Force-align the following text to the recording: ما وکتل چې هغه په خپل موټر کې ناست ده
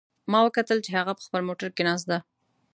ما 0.31 0.39
وکتل 0.45 0.77
چې 0.85 0.91
هغه 0.97 1.11
په 1.15 1.23
خپل 1.27 1.41
موټر 1.49 1.69
کې 1.75 1.83
ناست 1.87 2.05
ده 2.11 2.19